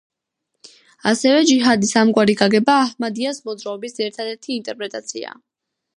ასევე 1.11 1.43
ჯიჰადის 1.49 1.93
ამგვარი 2.03 2.37
გაგება 2.41 2.77
აჰმადიას 2.87 3.43
მოძრაობის 3.51 4.03
ერთადერთი 4.07 4.57
ინტერპრეტაციაა. 4.61 5.41